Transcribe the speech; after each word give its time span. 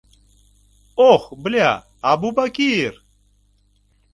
Ох, 1.11 1.23
бля, 1.43 1.69
Абубакир! 2.11 2.93